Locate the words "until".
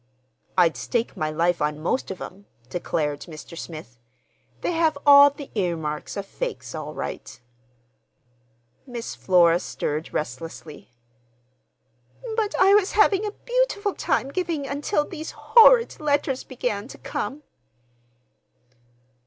14.65-15.05